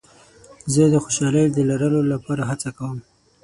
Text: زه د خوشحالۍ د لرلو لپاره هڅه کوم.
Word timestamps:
زه 0.73 0.83
د 0.93 0.95
خوشحالۍ 1.03 1.45
د 1.51 1.57
لرلو 1.69 2.01
لپاره 2.11 2.43
هڅه 2.49 2.69
کوم. 2.77 2.97